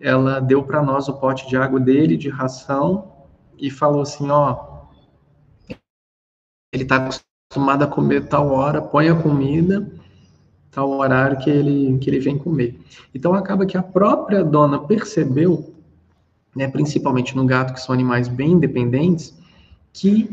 ela 0.00 0.40
deu 0.40 0.62
para 0.62 0.82
nós 0.82 1.08
o 1.08 1.14
pote 1.14 1.46
de 1.46 1.58
água 1.58 1.78
dele 1.78 2.16
de 2.16 2.30
ração 2.30 3.12
e 3.58 3.70
falou 3.70 4.00
assim, 4.00 4.30
ó, 4.30 4.86
ele 6.72 6.84
está 6.84 6.96
acostumado 6.96 7.84
a 7.84 7.86
comer 7.86 8.28
tal 8.28 8.50
hora, 8.50 8.80
põe 8.80 9.10
a 9.10 9.14
comida 9.14 9.86
tal 10.70 10.90
horário 10.90 11.38
que 11.38 11.50
ele 11.50 11.98
que 11.98 12.08
ele 12.08 12.18
vem 12.18 12.38
comer. 12.38 12.80
Então 13.14 13.34
acaba 13.34 13.66
que 13.66 13.76
a 13.76 13.82
própria 13.82 14.42
dona 14.42 14.78
percebeu 14.78 15.73
né, 16.54 16.68
principalmente 16.68 17.36
no 17.36 17.44
gato, 17.44 17.74
que 17.74 17.80
são 17.80 17.92
animais 17.94 18.28
bem 18.28 18.52
independentes, 18.52 19.36
que 19.92 20.30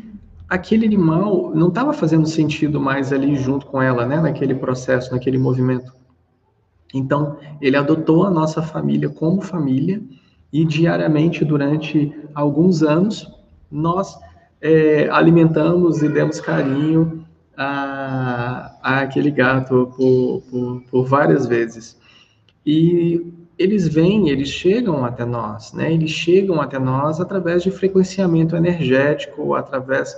aquele 0.47 0.85
animal 0.85 1.51
não 1.55 1.69
estava 1.69 1.93
fazendo 1.93 2.27
sentido 2.27 2.79
mais 2.79 3.13
ali 3.13 3.35
junto 3.35 3.65
com 3.65 3.81
ela, 3.81 4.05
né, 4.05 4.19
naquele 4.19 4.55
processo, 4.55 5.11
naquele 5.11 5.37
movimento. 5.37 5.93
Então, 6.93 7.37
ele 7.61 7.77
adotou 7.77 8.25
a 8.25 8.29
nossa 8.29 8.61
família 8.61 9.09
como 9.09 9.41
família 9.41 10.01
e 10.51 10.65
diariamente, 10.65 11.45
durante 11.45 12.13
alguns 12.35 12.83
anos, 12.83 13.31
nós 13.71 14.19
é, 14.59 15.09
alimentamos 15.09 16.01
e 16.01 16.09
demos 16.09 16.41
carinho 16.41 17.25
a, 17.55 18.75
a 18.81 18.99
aquele 19.01 19.31
gato 19.31 19.93
por, 19.95 20.41
por, 20.49 20.81
por 20.89 21.05
várias 21.05 21.45
vezes. 21.45 21.97
E 22.65 23.40
eles 23.57 23.87
vêm, 23.87 24.29
eles 24.29 24.49
chegam 24.49 25.05
até 25.05 25.25
nós, 25.25 25.73
né? 25.73 25.93
Eles 25.93 26.11
chegam 26.11 26.59
até 26.61 26.79
nós 26.79 27.19
através 27.19 27.63
de 27.63 27.71
frequenciamento 27.71 28.55
energético, 28.55 29.53
através 29.53 30.15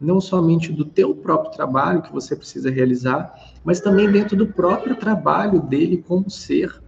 não 0.00 0.20
somente 0.20 0.72
do 0.72 0.84
teu 0.84 1.14
próprio 1.14 1.52
trabalho 1.52 2.02
que 2.02 2.12
você 2.12 2.36
precisa 2.36 2.70
realizar, 2.70 3.34
mas 3.64 3.80
também 3.80 4.10
dentro 4.10 4.36
do 4.36 4.46
próprio 4.46 4.94
trabalho 4.96 5.60
dele 5.60 6.04
como 6.06 6.28
ser, 6.28 6.82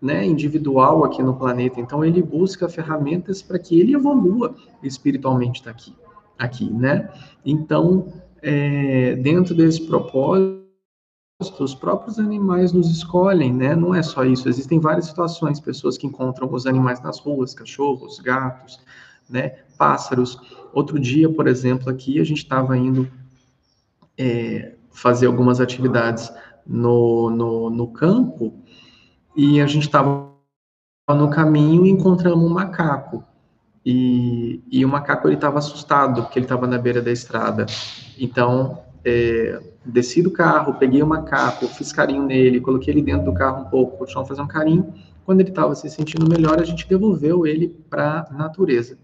né, 0.00 0.24
individual 0.24 1.04
aqui 1.04 1.22
no 1.22 1.36
planeta. 1.36 1.80
Então 1.80 2.04
ele 2.04 2.22
busca 2.22 2.68
ferramentas 2.68 3.42
para 3.42 3.58
que 3.58 3.78
ele 3.78 3.94
evolua 3.94 4.54
espiritualmente 4.82 5.64
daqui, 5.64 5.94
aqui, 6.38 6.70
né? 6.70 7.08
Então, 7.44 8.12
é, 8.42 9.14
dentro 9.16 9.54
desse 9.54 9.86
propósito 9.86 10.67
os 11.40 11.72
próprios 11.72 12.18
animais 12.18 12.72
nos 12.72 12.90
escolhem, 12.90 13.54
né? 13.54 13.76
Não 13.76 13.94
é 13.94 14.02
só 14.02 14.24
isso, 14.24 14.48
existem 14.48 14.80
várias 14.80 15.06
situações, 15.06 15.60
pessoas 15.60 15.96
que 15.96 16.04
encontram 16.04 16.52
os 16.52 16.66
animais 16.66 17.00
nas 17.00 17.20
ruas, 17.20 17.54
cachorros, 17.54 18.18
gatos, 18.18 18.80
né? 19.30 19.50
Pássaros. 19.78 20.36
Outro 20.72 20.98
dia, 20.98 21.32
por 21.32 21.46
exemplo, 21.46 21.90
aqui 21.90 22.20
a 22.20 22.24
gente 22.24 22.38
estava 22.38 22.76
indo 22.76 23.08
é, 24.18 24.74
fazer 24.90 25.26
algumas 25.26 25.60
atividades 25.60 26.28
no, 26.66 27.30
no, 27.30 27.70
no 27.70 27.86
campo 27.86 28.52
e 29.36 29.60
a 29.60 29.66
gente 29.68 29.86
estava 29.86 30.32
no 31.08 31.30
caminho 31.30 31.86
e 31.86 31.90
encontramos 31.90 32.44
um 32.44 32.52
macaco. 32.52 33.22
E, 33.86 34.60
e 34.68 34.84
o 34.84 34.88
macaco 34.88 35.28
ele 35.28 35.36
estava 35.36 35.58
assustado 35.58 36.22
porque 36.22 36.40
ele 36.40 36.46
estava 36.46 36.66
na 36.66 36.78
beira 36.78 37.00
da 37.00 37.12
estrada. 37.12 37.64
Então 38.18 38.87
é, 39.04 39.60
desci 39.84 40.22
do 40.22 40.30
carro, 40.30 40.74
peguei 40.74 41.02
o 41.02 41.06
macaco, 41.06 41.66
fiz 41.68 41.92
carinho 41.92 42.24
nele, 42.24 42.60
coloquei 42.60 42.92
ele 42.92 43.02
dentro 43.02 43.24
do 43.24 43.34
carro 43.34 43.62
um 43.62 43.64
pouco, 43.70 43.98
continuou 43.98 44.26
fazer 44.26 44.42
um 44.42 44.48
carinho. 44.48 44.92
Quando 45.24 45.40
ele 45.40 45.50
estava 45.50 45.74
se 45.74 45.88
sentindo 45.90 46.28
melhor, 46.28 46.60
a 46.60 46.64
gente 46.64 46.88
devolveu 46.88 47.46
ele 47.46 47.68
para 47.90 48.26
a 48.30 48.34
natureza. 48.34 48.98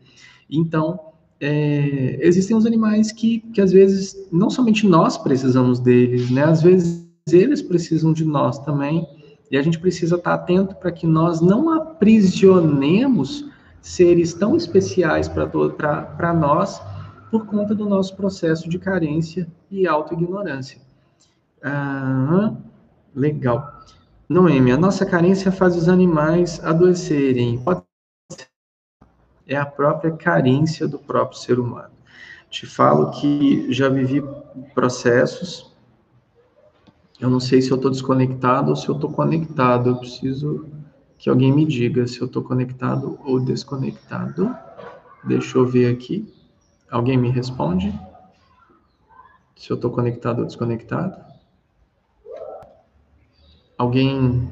Então, 0.50 0.98
é, 1.40 2.18
existem 2.22 2.56
os 2.56 2.64
animais 2.64 3.12
que, 3.12 3.40
que 3.52 3.60
às 3.60 3.72
vezes 3.72 4.28
não 4.32 4.48
somente 4.48 4.86
nós 4.86 5.18
precisamos 5.18 5.78
deles, 5.78 6.30
né? 6.30 6.44
Às 6.44 6.62
vezes 6.62 7.04
eles 7.30 7.62
precisam 7.62 8.12
de 8.12 8.24
nós 8.24 8.58
também, 8.58 9.06
e 9.50 9.56
a 9.56 9.62
gente 9.62 9.78
precisa 9.78 10.16
estar 10.16 10.34
atento 10.34 10.74
para 10.76 10.90
que 10.90 11.06
nós 11.06 11.40
não 11.40 11.70
aprisionemos 11.70 13.44
seres 13.80 14.32
tão 14.32 14.56
especiais 14.56 15.28
para 15.28 16.34
nós 16.34 16.80
por 17.34 17.46
conta 17.46 17.74
do 17.74 17.88
nosso 17.88 18.14
processo 18.14 18.68
de 18.68 18.78
carência 18.78 19.48
e 19.68 19.88
autoignorância. 19.88 20.80
Ah, 21.60 22.54
legal. 23.12 23.82
Noemi, 24.28 24.70
a 24.70 24.76
nossa 24.76 25.04
carência 25.04 25.50
faz 25.50 25.76
os 25.76 25.88
animais 25.88 26.62
adoecerem. 26.62 27.60
É 29.48 29.56
a 29.56 29.66
própria 29.66 30.12
carência 30.12 30.86
do 30.86 30.96
próprio 30.96 31.36
ser 31.36 31.58
humano. 31.58 31.90
Te 32.48 32.66
falo 32.66 33.10
que 33.10 33.66
já 33.72 33.88
vivi 33.88 34.22
processos. 34.72 35.74
Eu 37.18 37.28
não 37.28 37.40
sei 37.40 37.60
se 37.60 37.72
eu 37.72 37.74
estou 37.74 37.90
desconectado 37.90 38.70
ou 38.70 38.76
se 38.76 38.88
eu 38.88 38.94
estou 38.94 39.10
conectado. 39.10 39.90
Eu 39.90 39.96
preciso 39.96 40.68
que 41.18 41.28
alguém 41.28 41.52
me 41.52 41.66
diga 41.66 42.06
se 42.06 42.20
eu 42.20 42.28
estou 42.28 42.44
conectado 42.44 43.18
ou 43.24 43.40
desconectado. 43.40 44.56
Deixa 45.24 45.58
eu 45.58 45.66
ver 45.66 45.92
aqui. 45.92 46.32
Alguém 46.94 47.18
me 47.18 47.28
responde? 47.28 47.92
Se 49.56 49.68
eu 49.68 49.74
estou 49.74 49.90
conectado 49.90 50.38
ou 50.38 50.44
desconectado? 50.44 51.16
Alguém. 53.76 54.48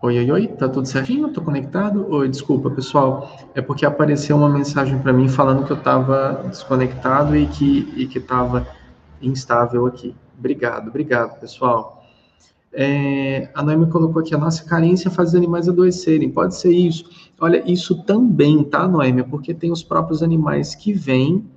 Oi, 0.00 0.18
oi, 0.18 0.30
oi, 0.30 0.48
tá 0.48 0.66
tudo 0.66 0.88
certinho? 0.88 1.30
Tô 1.34 1.42
conectado? 1.42 2.10
Oi, 2.10 2.30
desculpa, 2.30 2.70
pessoal. 2.70 3.30
É 3.54 3.60
porque 3.60 3.84
apareceu 3.84 4.38
uma 4.38 4.48
mensagem 4.48 4.98
para 4.98 5.12
mim 5.12 5.28
falando 5.28 5.66
que 5.66 5.72
eu 5.72 5.76
estava 5.76 6.44
desconectado 6.48 7.36
e 7.36 7.46
que 7.46 7.92
e 7.94 8.06
que 8.06 8.16
estava 8.16 8.66
instável 9.20 9.84
aqui. 9.84 10.16
Obrigado, 10.38 10.88
obrigado, 10.88 11.38
pessoal. 11.40 12.03
É, 12.76 13.50
a 13.54 13.62
Noemi 13.62 13.88
colocou 13.88 14.20
aqui, 14.20 14.34
a 14.34 14.38
nossa 14.38 14.64
carência 14.64 15.10
faz 15.10 15.30
os 15.30 15.34
animais 15.36 15.68
adoecerem. 15.68 16.30
Pode 16.30 16.56
ser 16.56 16.72
isso. 16.72 17.08
Olha, 17.40 17.62
isso 17.70 18.02
também, 18.02 18.64
tá, 18.64 18.88
Noemi? 18.88 19.22
Porque 19.22 19.54
tem 19.54 19.70
os 19.70 19.82
próprios 19.82 20.22
animais 20.22 20.74
que 20.74 20.92
vêm 20.92 21.48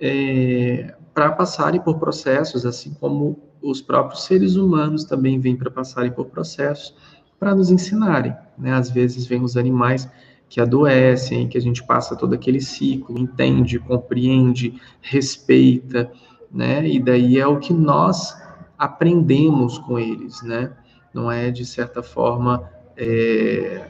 é, 0.00 0.94
para 1.12 1.32
passarem 1.32 1.80
por 1.80 1.98
processos, 1.98 2.64
assim 2.64 2.94
como 2.98 3.38
os 3.62 3.82
próprios 3.82 4.24
seres 4.24 4.56
humanos 4.56 5.04
também 5.04 5.38
vêm 5.38 5.56
para 5.56 5.70
passarem 5.70 6.10
por 6.10 6.26
processos 6.26 6.94
para 7.38 7.54
nos 7.54 7.70
ensinarem. 7.70 8.34
Né? 8.56 8.72
Às 8.72 8.90
vezes 8.90 9.26
vêm 9.26 9.42
os 9.42 9.56
animais 9.56 10.08
que 10.48 10.60
adoecem, 10.60 11.48
que 11.48 11.58
a 11.58 11.60
gente 11.60 11.84
passa 11.84 12.16
todo 12.16 12.34
aquele 12.34 12.60
ciclo, 12.60 13.18
entende, 13.18 13.78
compreende, 13.78 14.80
respeita, 15.00 16.10
né? 16.52 16.86
E 16.88 17.00
daí 17.00 17.38
é 17.38 17.46
o 17.46 17.58
que 17.58 17.72
nós 17.72 18.36
aprendemos 18.78 19.78
com 19.78 19.98
eles, 19.98 20.42
né? 20.42 20.72
Não 21.12 21.30
é 21.30 21.50
de 21.50 21.64
certa 21.64 22.02
forma 22.02 22.68
é, 22.96 23.88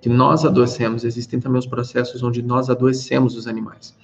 que 0.00 0.08
nós 0.08 0.44
adoecemos, 0.44 1.04
existem 1.04 1.40
também 1.40 1.58
os 1.58 1.66
processos 1.66 2.22
onde 2.22 2.42
nós 2.42 2.70
adoecemos 2.70 3.36
os 3.36 3.46
animais. 3.46 3.94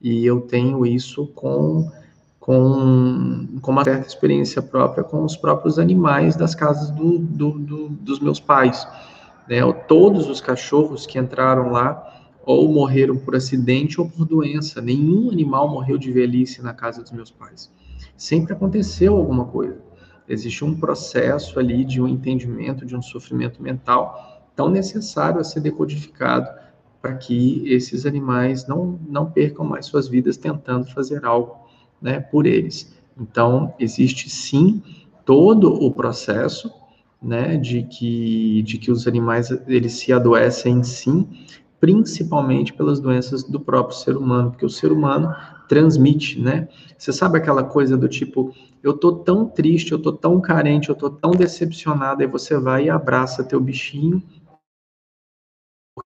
E 0.00 0.24
eu 0.24 0.40
tenho 0.40 0.86
isso 0.86 1.26
com, 1.28 1.90
com, 2.38 3.46
com 3.60 3.70
uma 3.70 3.84
certa 3.84 4.06
experiência 4.06 4.62
própria 4.62 5.02
com 5.04 5.24
os 5.24 5.36
próprios 5.36 5.78
animais 5.78 6.36
das 6.36 6.54
casas 6.54 6.90
do, 6.90 7.18
do, 7.18 7.50
do, 7.58 7.88
dos 7.88 8.20
meus 8.20 8.38
pais. 8.38 8.86
Né? 9.48 9.60
Todos 9.86 10.28
os 10.28 10.40
cachorros 10.40 11.06
que 11.06 11.18
entraram 11.18 11.72
lá 11.72 12.04
ou 12.42 12.72
morreram 12.72 13.18
por 13.18 13.34
acidente 13.34 14.00
ou 14.00 14.08
por 14.08 14.24
doença. 14.24 14.80
Nenhum 14.80 15.30
animal 15.30 15.68
morreu 15.68 15.98
de 15.98 16.10
velhice 16.10 16.62
na 16.62 16.72
casa 16.72 17.02
dos 17.02 17.12
meus 17.12 17.30
pais 17.30 17.70
sempre 18.16 18.52
aconteceu 18.52 19.16
alguma 19.16 19.44
coisa. 19.44 19.80
Existe 20.28 20.64
um 20.64 20.78
processo 20.78 21.58
ali 21.58 21.84
de 21.84 22.00
um 22.00 22.08
entendimento, 22.08 22.84
de 22.84 22.94
um 22.94 23.02
sofrimento 23.02 23.62
mental 23.62 24.44
tão 24.54 24.68
necessário 24.68 25.40
a 25.40 25.44
ser 25.44 25.60
decodificado 25.60 26.48
para 27.00 27.14
que 27.14 27.62
esses 27.66 28.04
animais 28.04 28.66
não, 28.66 28.98
não 29.08 29.30
percam 29.30 29.64
mais 29.64 29.86
suas 29.86 30.08
vidas 30.08 30.36
tentando 30.36 30.86
fazer 30.86 31.24
algo 31.24 31.56
né, 32.02 32.20
por 32.20 32.44
eles. 32.44 32.92
Então, 33.18 33.74
existe 33.78 34.28
sim 34.28 34.82
todo 35.24 35.72
o 35.72 35.92
processo 35.92 36.70
né, 37.22 37.56
de, 37.56 37.82
que, 37.84 38.62
de 38.62 38.78
que 38.78 38.90
os 38.90 39.06
animais 39.06 39.50
eles 39.66 39.94
se 39.94 40.12
adoecem 40.12 40.82
sim, 40.82 41.28
principalmente 41.80 42.72
pelas 42.72 43.00
doenças 43.00 43.44
do 43.44 43.60
próprio 43.60 43.96
ser 43.96 44.16
humano, 44.16 44.50
porque 44.50 44.66
o 44.66 44.70
ser 44.70 44.92
humano 44.92 45.34
transmite, 45.68 46.40
né? 46.40 46.68
Você 46.96 47.12
sabe 47.12 47.38
aquela 47.38 47.62
coisa 47.62 47.96
do 47.96 48.08
tipo, 48.08 48.52
eu 48.82 48.92
tô 48.92 49.12
tão 49.12 49.46
triste, 49.46 49.92
eu 49.92 49.98
tô 49.98 50.12
tão 50.12 50.40
carente, 50.40 50.88
eu 50.88 50.94
tô 50.94 51.10
tão 51.10 51.30
decepcionado, 51.32 52.22
aí 52.22 52.26
você 52.26 52.58
vai 52.58 52.86
e 52.86 52.90
abraça 52.90 53.44
teu 53.44 53.60
bichinho, 53.60 54.22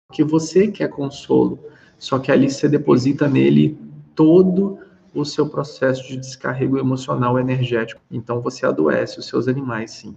porque 0.08 0.24
você 0.24 0.68
quer 0.68 0.88
consolo, 0.88 1.58
só 1.98 2.18
que 2.18 2.32
ali 2.32 2.50
você 2.50 2.68
deposita 2.68 3.28
nele 3.28 3.78
todo 4.14 4.78
o 5.14 5.24
seu 5.24 5.48
processo 5.48 6.06
de 6.08 6.16
descarrego 6.16 6.78
emocional 6.78 7.38
energético. 7.38 8.00
Então 8.10 8.40
você 8.40 8.64
adoece 8.64 9.18
os 9.18 9.26
seus 9.26 9.48
animais, 9.48 9.90
sim. 9.92 10.16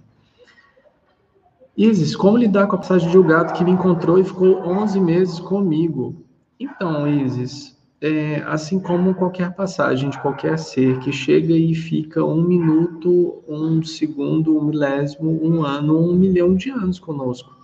Isis, 1.76 2.16
como 2.16 2.38
lidar 2.38 2.68
com 2.68 2.76
a 2.76 2.80
passagem 2.80 3.10
de 3.10 3.18
um 3.18 3.26
gato 3.26 3.54
que 3.58 3.64
me 3.64 3.72
encontrou 3.72 4.20
e 4.20 4.24
ficou 4.24 4.62
11 4.68 5.00
meses 5.00 5.40
comigo? 5.40 6.24
Então, 6.60 7.08
Isis, 7.08 7.78
é, 8.02 8.38
assim 8.48 8.80
como 8.80 9.14
qualquer 9.14 9.54
passagem 9.54 10.10
de 10.10 10.20
qualquer 10.20 10.58
ser 10.58 11.00
que 11.00 11.12
chega 11.12 11.54
e 11.54 11.76
fica 11.76 12.24
um 12.26 12.42
minuto, 12.42 13.44
um 13.48 13.84
segundo, 13.84 14.58
um 14.58 14.64
milésimo, 14.64 15.40
um 15.44 15.64
ano, 15.64 16.10
um 16.10 16.16
milhão 16.16 16.56
de 16.56 16.72
anos 16.72 16.98
conosco. 16.98 17.56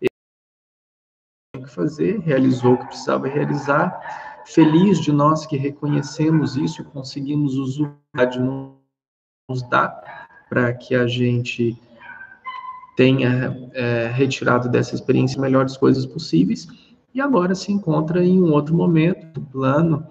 Ele 0.00 0.08
tinha 1.54 1.66
que 1.66 1.70
fazer, 1.70 2.18
realizou 2.20 2.72
o 2.72 2.78
que 2.78 2.86
precisava 2.86 3.28
realizar. 3.28 4.42
Feliz 4.46 4.98
de 5.00 5.12
nós 5.12 5.44
que 5.44 5.56
reconhecemos 5.58 6.56
isso 6.56 6.80
e 6.80 6.84
conseguimos 6.86 7.54
usar 7.56 8.24
de 8.30 8.40
nos 8.40 9.62
dar 9.68 10.28
para 10.48 10.72
que 10.72 10.94
a 10.94 11.06
gente 11.06 11.78
tenha 12.96 13.70
é, 13.74 14.06
retirado 14.06 14.68
dessa 14.68 14.94
experiência 14.94 15.40
melhores 15.40 15.76
coisas 15.76 16.06
possíveis 16.06 16.68
e 17.14 17.20
agora 17.20 17.54
se 17.54 17.70
encontra 17.70 18.24
em 18.24 18.42
um 18.42 18.52
outro 18.52 18.74
momento 18.74 19.40
plano, 19.40 20.04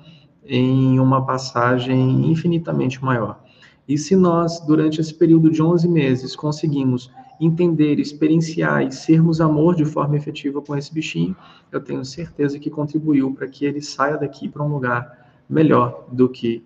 em 0.45 0.99
uma 0.99 1.25
passagem 1.25 2.31
infinitamente 2.31 3.03
maior. 3.03 3.43
E 3.87 3.97
se 3.97 4.15
nós, 4.15 4.61
durante 4.61 5.01
esse 5.01 5.13
período 5.13 5.51
de 5.51 5.61
11 5.61 5.87
meses, 5.89 6.35
conseguimos 6.35 7.11
entender, 7.39 7.99
experienciar 7.99 8.83
e 8.83 8.91
sermos 8.91 9.41
amor 9.41 9.75
de 9.75 9.83
forma 9.83 10.15
efetiva 10.15 10.61
com 10.61 10.75
esse 10.75 10.93
bichinho, 10.93 11.35
eu 11.71 11.81
tenho 11.81 12.05
certeza 12.05 12.57
que 12.57 12.69
contribuiu 12.69 13.33
para 13.33 13.47
que 13.47 13.65
ele 13.65 13.81
saia 13.81 14.17
daqui 14.17 14.47
para 14.47 14.63
um 14.63 14.69
lugar 14.69 15.27
melhor 15.49 16.07
do 16.11 16.29
que 16.29 16.63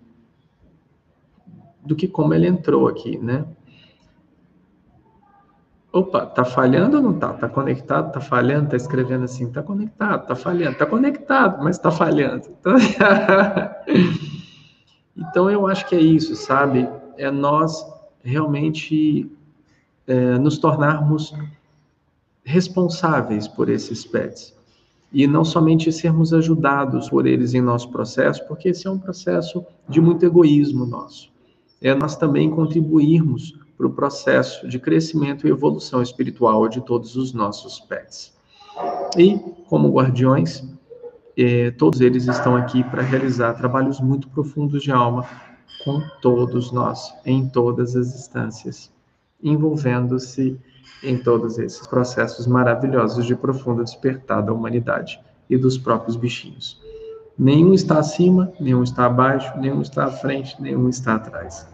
do 1.84 1.96
que 1.96 2.06
como 2.06 2.34
ele 2.34 2.46
entrou 2.46 2.86
aqui, 2.86 3.16
né? 3.16 3.46
Opa, 5.92 6.26
tá 6.26 6.44
falhando 6.44 6.98
ou 6.98 7.02
não 7.02 7.14
tá? 7.14 7.32
Tá 7.32 7.48
conectado, 7.48 8.12
tá 8.12 8.20
falhando, 8.20 8.70
tá 8.70 8.76
escrevendo 8.76 9.24
assim, 9.24 9.50
tá 9.50 9.62
conectado, 9.62 10.26
tá 10.26 10.36
falhando, 10.36 10.76
tá 10.76 10.84
conectado, 10.86 11.64
mas 11.64 11.78
tá 11.78 11.90
falhando. 11.90 12.48
Então, 15.18 15.50
eu 15.50 15.66
acho 15.66 15.84
que 15.88 15.96
é 15.96 16.00
isso, 16.00 16.36
sabe? 16.36 16.88
É 17.16 17.28
nós 17.28 17.84
realmente 18.22 19.28
é, 20.06 20.38
nos 20.38 20.58
tornarmos 20.58 21.34
responsáveis 22.44 23.48
por 23.48 23.68
esses 23.68 24.06
pets. 24.06 24.56
E 25.12 25.26
não 25.26 25.44
somente 25.44 25.90
sermos 25.90 26.32
ajudados 26.32 27.10
por 27.10 27.26
eles 27.26 27.52
em 27.52 27.60
nosso 27.60 27.90
processo, 27.90 28.46
porque 28.46 28.68
esse 28.68 28.86
é 28.86 28.90
um 28.90 28.98
processo 28.98 29.64
de 29.88 30.00
muito 30.00 30.24
egoísmo 30.24 30.86
nosso. 30.86 31.32
É 31.80 31.94
nós 31.94 32.16
também 32.16 32.48
contribuirmos 32.50 33.58
para 33.78 33.86
o 33.86 33.90
processo 33.90 34.68
de 34.68 34.76
crescimento 34.80 35.46
e 35.46 35.50
evolução 35.50 36.02
espiritual 36.02 36.68
de 36.68 36.80
todos 36.80 37.14
os 37.14 37.32
nossos 37.32 37.78
pets. 37.78 38.36
E, 39.16 39.38
como 39.68 39.92
guardiões, 39.92 40.64
eh, 41.36 41.70
todos 41.70 42.00
eles 42.00 42.26
estão 42.26 42.56
aqui 42.56 42.82
para 42.82 43.02
realizar 43.02 43.54
trabalhos 43.54 44.00
muito 44.00 44.28
profundos 44.28 44.82
de 44.82 44.90
alma 44.90 45.24
com 45.84 46.02
todos 46.20 46.72
nós, 46.72 47.14
em 47.24 47.48
todas 47.48 47.94
as 47.94 48.08
instâncias, 48.08 48.90
envolvendo-se 49.40 50.58
em 51.02 51.16
todos 51.16 51.58
esses 51.58 51.86
processos 51.86 52.48
maravilhosos 52.48 53.24
de 53.24 53.36
profundo 53.36 53.84
despertar 53.84 54.42
da 54.42 54.52
humanidade 54.52 55.20
e 55.48 55.56
dos 55.56 55.78
próprios 55.78 56.16
bichinhos. 56.16 56.80
Nenhum 57.38 57.72
está 57.72 58.00
acima, 58.00 58.52
nenhum 58.58 58.82
está 58.82 59.06
abaixo, 59.06 59.56
nenhum 59.58 59.80
está 59.80 60.06
à 60.06 60.10
frente, 60.10 60.60
nenhum 60.60 60.88
está 60.88 61.14
atrás. 61.14 61.68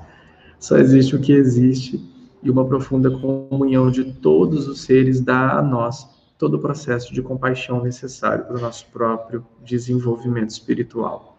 Só 0.64 0.78
existe 0.78 1.14
o 1.14 1.20
que 1.20 1.30
existe 1.30 2.02
e 2.42 2.50
uma 2.50 2.64
profunda 2.64 3.10
comunhão 3.10 3.90
de 3.90 4.02
todos 4.02 4.66
os 4.66 4.80
seres 4.80 5.20
dá 5.20 5.58
a 5.58 5.62
nós 5.62 6.08
todo 6.38 6.54
o 6.54 6.58
processo 6.58 7.12
de 7.12 7.20
compaixão 7.20 7.82
necessário 7.82 8.46
para 8.46 8.56
o 8.56 8.60
nosso 8.62 8.86
próprio 8.90 9.44
desenvolvimento 9.62 10.48
espiritual. 10.48 11.36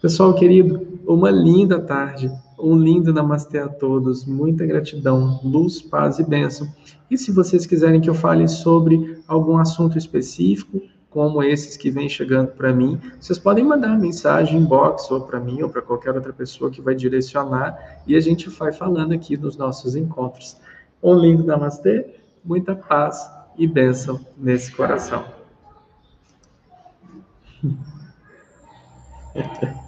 Pessoal 0.00 0.34
querido, 0.34 0.80
uma 1.06 1.30
linda 1.30 1.78
tarde 1.78 2.32
Um 2.58 2.78
lindo 2.78 3.12
namastê 3.12 3.58
a 3.58 3.68
todos, 3.68 4.24
muita 4.24 4.64
gratidão, 4.64 5.38
luz, 5.44 5.82
paz 5.82 6.18
e 6.18 6.24
bênção. 6.24 6.66
E 7.10 7.18
se 7.18 7.30
vocês 7.30 7.66
quiserem 7.66 8.00
que 8.00 8.08
eu 8.08 8.14
fale 8.14 8.48
sobre 8.48 9.18
algum 9.28 9.58
assunto 9.58 9.98
específico, 9.98 10.80
como 11.14 11.42
esses 11.44 11.76
que 11.76 11.92
vêm 11.92 12.08
chegando 12.08 12.48
para 12.48 12.72
mim, 12.72 13.00
vocês 13.20 13.38
podem 13.38 13.64
mandar 13.64 13.96
mensagem 13.96 14.58
inbox 14.58 15.08
ou 15.12 15.20
para 15.20 15.38
mim 15.38 15.62
ou 15.62 15.70
para 15.70 15.80
qualquer 15.80 16.12
outra 16.12 16.32
pessoa 16.32 16.72
que 16.72 16.80
vai 16.80 16.92
direcionar 16.92 18.00
e 18.04 18.16
a 18.16 18.20
gente 18.20 18.50
vai 18.50 18.72
falando 18.72 19.14
aqui 19.14 19.36
nos 19.36 19.56
nossos 19.56 19.94
encontros. 19.94 20.56
Um 21.00 21.16
lindo 21.16 21.44
namastê, 21.44 22.16
muita 22.44 22.74
paz 22.74 23.30
e 23.56 23.64
bênção 23.64 24.26
nesse 24.36 24.72
coração. 24.72 25.24